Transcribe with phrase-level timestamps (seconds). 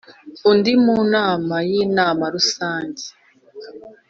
[0.49, 3.05] undi mu nama y Inama Rusange